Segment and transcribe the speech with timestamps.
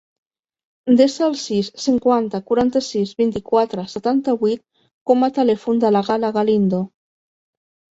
[1.01, 4.65] Desa el sis, cinquanta, quaranta-sis, vint-i-quatre, setanta-vuit
[5.13, 6.85] com a telèfon de la Gala Galindo.